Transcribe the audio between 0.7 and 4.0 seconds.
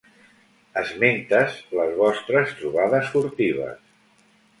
Esmentes les vostres trobades furtives.